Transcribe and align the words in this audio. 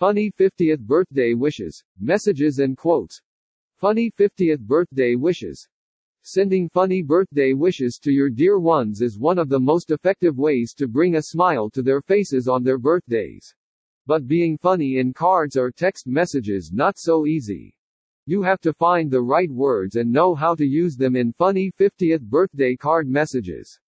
Funny 0.00 0.30
50th 0.30 0.80
birthday 0.80 1.34
wishes, 1.34 1.84
messages 2.00 2.58
and 2.58 2.74
quotes. 2.74 3.20
Funny 3.76 4.10
50th 4.10 4.60
birthday 4.60 5.14
wishes. 5.14 5.68
Sending 6.22 6.70
funny 6.70 7.02
birthday 7.02 7.52
wishes 7.52 7.98
to 8.02 8.10
your 8.10 8.30
dear 8.30 8.58
ones 8.58 9.02
is 9.02 9.18
one 9.18 9.38
of 9.38 9.50
the 9.50 9.60
most 9.60 9.90
effective 9.90 10.38
ways 10.38 10.72
to 10.72 10.88
bring 10.88 11.16
a 11.16 11.22
smile 11.22 11.68
to 11.68 11.82
their 11.82 12.00
faces 12.00 12.48
on 12.48 12.64
their 12.64 12.78
birthdays. 12.78 13.54
But 14.06 14.26
being 14.26 14.56
funny 14.56 14.96
in 14.96 15.12
cards 15.12 15.54
or 15.54 15.70
text 15.70 16.06
messages 16.06 16.70
not 16.72 16.98
so 16.98 17.26
easy. 17.26 17.76
You 18.24 18.40
have 18.40 18.62
to 18.62 18.72
find 18.72 19.10
the 19.10 19.20
right 19.20 19.50
words 19.50 19.96
and 19.96 20.10
know 20.10 20.34
how 20.34 20.54
to 20.54 20.64
use 20.64 20.96
them 20.96 21.14
in 21.14 21.34
funny 21.34 21.70
50th 21.78 22.22
birthday 22.22 22.74
card 22.74 23.06
messages. 23.06 23.78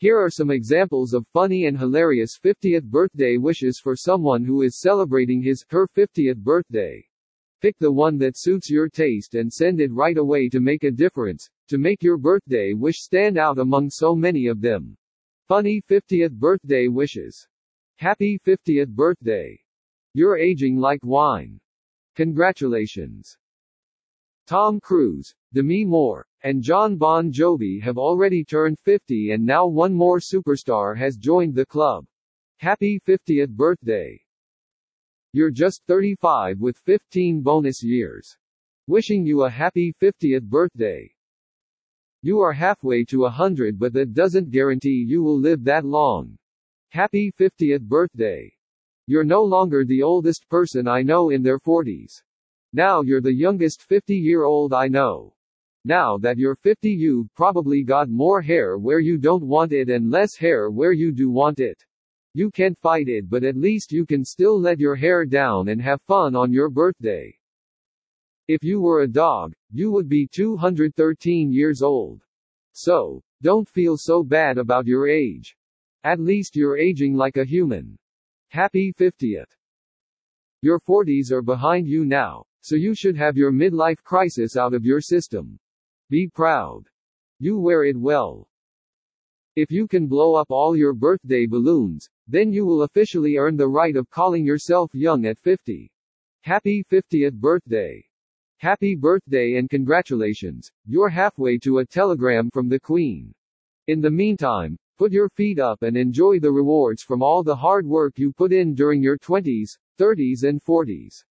Here 0.00 0.18
are 0.18 0.30
some 0.30 0.50
examples 0.50 1.12
of 1.12 1.26
funny 1.26 1.66
and 1.66 1.78
hilarious 1.78 2.38
50th 2.42 2.84
birthday 2.84 3.36
wishes 3.36 3.78
for 3.78 3.94
someone 3.94 4.42
who 4.42 4.62
is 4.62 4.80
celebrating 4.80 5.42
his 5.42 5.62
her 5.68 5.86
50th 5.86 6.38
birthday. 6.38 7.06
Pick 7.60 7.76
the 7.78 7.92
one 7.92 8.16
that 8.16 8.38
suits 8.38 8.70
your 8.70 8.88
taste 8.88 9.34
and 9.34 9.52
send 9.52 9.78
it 9.78 9.92
right 9.92 10.16
away 10.16 10.48
to 10.48 10.58
make 10.58 10.84
a 10.84 10.90
difference, 10.90 11.50
to 11.68 11.76
make 11.76 12.02
your 12.02 12.16
birthday 12.16 12.72
wish 12.72 13.02
stand 13.02 13.36
out 13.36 13.58
among 13.58 13.90
so 13.90 14.14
many 14.14 14.46
of 14.46 14.62
them. 14.62 14.96
Funny 15.46 15.82
50th 15.82 16.32
birthday 16.32 16.88
wishes. 16.88 17.46
Happy 17.96 18.38
50th 18.38 18.88
birthday. 18.88 19.60
You're 20.14 20.38
aging 20.38 20.78
like 20.78 21.04
wine. 21.04 21.60
Congratulations. 22.16 23.36
Tom 24.46 24.80
Cruise, 24.80 25.34
Demi 25.52 25.84
Moore, 25.84 26.26
and 26.42 26.62
Jon 26.62 26.96
Bon 26.96 27.30
Jovi 27.30 27.80
have 27.82 27.98
already 27.98 28.44
turned 28.44 28.78
50 28.78 29.32
and 29.32 29.44
now 29.44 29.66
one 29.66 29.92
more 29.92 30.18
superstar 30.18 30.96
has 30.96 31.16
joined 31.16 31.54
the 31.54 31.66
club. 31.66 32.06
Happy 32.58 33.00
50th 33.06 33.50
birthday. 33.50 34.20
You're 35.32 35.50
just 35.50 35.82
35 35.86 36.60
with 36.60 36.76
15 36.78 37.40
bonus 37.40 37.82
years. 37.82 38.36
Wishing 38.86 39.24
you 39.24 39.44
a 39.44 39.50
happy 39.50 39.94
50th 40.02 40.42
birthday. 40.42 41.14
You 42.22 42.40
are 42.40 42.52
halfway 42.52 43.04
to 43.04 43.24
a 43.26 43.30
hundred 43.30 43.78
but 43.78 43.92
that 43.92 44.14
doesn't 44.14 44.50
guarantee 44.50 45.04
you 45.06 45.22
will 45.22 45.38
live 45.38 45.64
that 45.64 45.84
long. 45.84 46.36
Happy 46.90 47.32
50th 47.38 47.82
birthday. 47.82 48.52
You're 49.06 49.24
no 49.24 49.42
longer 49.42 49.84
the 49.84 50.02
oldest 50.02 50.48
person 50.48 50.88
I 50.88 51.02
know 51.02 51.30
in 51.30 51.42
their 51.42 51.58
40s. 51.58 52.22
Now 52.72 53.02
you're 53.02 53.20
the 53.20 53.32
youngest 53.32 53.82
50 53.82 54.14
year 54.14 54.44
old 54.44 54.72
I 54.72 54.88
know. 54.88 55.34
Now 55.84 56.18
that 56.18 56.36
you're 56.36 56.56
50 56.56 56.90
you've 56.90 57.34
probably 57.34 57.82
got 57.82 58.10
more 58.10 58.42
hair 58.42 58.76
where 58.76 59.00
you 59.00 59.16
don't 59.16 59.46
want 59.46 59.72
it 59.72 59.88
and 59.88 60.10
less 60.10 60.36
hair 60.36 60.70
where 60.70 60.92
you 60.92 61.10
do 61.10 61.30
want 61.30 61.58
it. 61.58 61.82
You 62.34 62.50
can't 62.50 62.78
fight 62.78 63.08
it 63.08 63.30
but 63.30 63.44
at 63.44 63.56
least 63.56 63.90
you 63.90 64.04
can 64.04 64.22
still 64.22 64.60
let 64.60 64.78
your 64.78 64.94
hair 64.94 65.24
down 65.24 65.68
and 65.68 65.80
have 65.80 66.02
fun 66.02 66.36
on 66.36 66.52
your 66.52 66.68
birthday. 66.68 67.34
If 68.46 68.62
you 68.62 68.82
were 68.82 69.02
a 69.02 69.08
dog, 69.08 69.54
you 69.72 69.90
would 69.90 70.08
be 70.08 70.26
213 70.26 71.50
years 71.50 71.80
old. 71.80 72.20
So, 72.72 73.22
don't 73.40 73.66
feel 73.66 73.96
so 73.96 74.22
bad 74.22 74.58
about 74.58 74.86
your 74.86 75.08
age. 75.08 75.56
At 76.04 76.20
least 76.20 76.56
you're 76.56 76.76
aging 76.76 77.14
like 77.14 77.38
a 77.38 77.44
human. 77.44 77.96
Happy 78.48 78.92
50th. 78.92 79.56
Your 80.60 80.78
40s 80.78 81.30
are 81.30 81.40
behind 81.40 81.88
you 81.88 82.04
now, 82.04 82.44
so 82.60 82.76
you 82.76 82.94
should 82.94 83.16
have 83.16 83.38
your 83.38 83.50
midlife 83.50 84.02
crisis 84.02 84.58
out 84.58 84.74
of 84.74 84.84
your 84.84 85.00
system. 85.00 85.58
Be 86.10 86.26
proud. 86.26 86.88
You 87.38 87.60
wear 87.60 87.84
it 87.84 87.96
well. 87.96 88.48
If 89.54 89.70
you 89.70 89.86
can 89.86 90.08
blow 90.08 90.34
up 90.34 90.50
all 90.50 90.76
your 90.76 90.92
birthday 90.92 91.46
balloons, 91.46 92.08
then 92.26 92.52
you 92.52 92.66
will 92.66 92.82
officially 92.82 93.36
earn 93.36 93.56
the 93.56 93.68
right 93.68 93.94
of 93.94 94.10
calling 94.10 94.44
yourself 94.44 94.90
young 94.92 95.24
at 95.26 95.38
50. 95.38 95.88
Happy 96.42 96.82
50th 96.90 97.34
birthday. 97.34 98.04
Happy 98.58 98.96
birthday 98.96 99.54
and 99.54 99.70
congratulations, 99.70 100.68
you're 100.84 101.08
halfway 101.08 101.58
to 101.58 101.78
a 101.78 101.86
telegram 101.86 102.50
from 102.52 102.68
the 102.68 102.80
Queen. 102.80 103.32
In 103.86 104.00
the 104.00 104.10
meantime, 104.10 104.76
put 104.98 105.12
your 105.12 105.28
feet 105.28 105.60
up 105.60 105.82
and 105.82 105.96
enjoy 105.96 106.40
the 106.40 106.50
rewards 106.50 107.04
from 107.04 107.22
all 107.22 107.44
the 107.44 107.54
hard 107.54 107.86
work 107.86 108.18
you 108.18 108.32
put 108.32 108.52
in 108.52 108.74
during 108.74 109.00
your 109.00 109.16
20s, 109.16 109.78
30s 109.96 110.42
and 110.42 110.60
40s. 110.60 111.22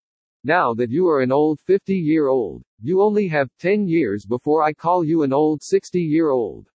Now 0.45 0.73
that 0.75 0.89
you 0.89 1.05
are 1.09 1.19
an 1.19 1.33
old 1.33 1.59
50 1.59 1.93
year 1.93 2.27
old, 2.27 2.63
you 2.81 3.01
only 3.01 3.27
have 3.27 3.49
10 3.59 3.89
years 3.89 4.25
before 4.25 4.63
I 4.63 4.71
call 4.71 5.03
you 5.03 5.23
an 5.23 5.33
old 5.33 5.61
60 5.61 5.99
year 5.99 6.29
old. 6.29 6.69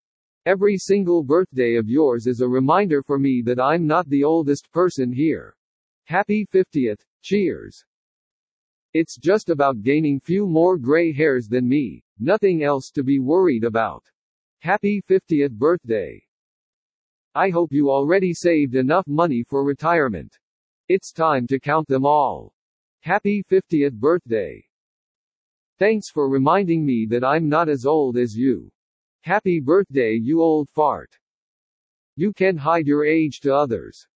Every 0.44 0.76
single 0.76 1.22
birthday 1.22 1.76
of 1.76 1.88
yours 1.88 2.26
is 2.26 2.42
a 2.42 2.48
reminder 2.48 3.03
for 3.03 3.19
me 3.19 3.41
that 3.47 3.58
I'm 3.58 3.86
not 3.86 4.06
the 4.10 4.22
oldest 4.22 4.70
person 4.70 5.10
here. 5.10 5.56
Happy 6.04 6.47
50th, 6.53 7.00
cheers. 7.22 7.82
It's 8.92 9.16
just 9.16 9.48
about 9.48 9.80
gaining 9.80 10.20
few 10.20 10.47
more 10.47 10.76
gray 10.76 11.10
hairs 11.10 11.48
than 11.48 11.66
me, 11.66 12.04
nothing 12.19 12.62
else 12.62 12.91
to 12.91 13.03
be 13.03 13.19
worried 13.19 13.64
about. 13.64 14.04
Happy 14.58 15.03
50th 15.08 15.53
birthday. 15.53 16.22
I 17.34 17.48
hope 17.48 17.72
you 17.72 17.91
already 17.91 18.34
saved 18.34 18.74
enough 18.74 19.06
money 19.06 19.42
for 19.42 19.64
retirement. 19.64 20.38
It's 20.88 21.12
time 21.12 21.47
to 21.47 21.58
count 21.58 21.88
them 21.88 22.04
all. 22.04 22.53
Happy 23.04 23.44
50th 23.50 23.92
birthday. 23.92 24.65
Thanks 25.78 26.09
for 26.09 26.26
reminding 26.26 26.87
me 26.87 27.04
that 27.10 27.22
I'm 27.22 27.50
not 27.50 27.69
as 27.69 27.84
old 27.84 28.16
as 28.16 28.34
you. 28.34 28.72
Happy 29.20 29.60
birthday 29.60 30.15
you 30.15 30.41
old 30.41 30.70
fart. 30.70 31.15
You 32.16 32.32
can't 32.32 32.59
hide 32.59 32.87
your 32.87 33.04
age 33.04 33.41
to 33.41 33.54
others. 33.54 34.06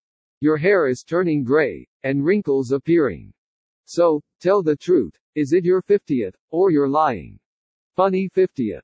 Your 0.41 0.56
hair 0.56 0.88
is 0.88 1.03
turning 1.03 1.44
gray, 1.44 1.87
and 2.03 2.25
wrinkles 2.25 2.72
appearing. 2.72 3.31
So, 3.84 4.22
tell 4.41 4.62
the 4.62 4.76
truth, 4.76 5.19
is 5.34 5.53
it 5.53 5.66
your 5.66 5.82
50th, 5.82 6.37
or 6.50 6.70
you're 6.70 6.88
lying? 6.88 7.38
Funny 7.94 8.31
50th. 8.31 8.81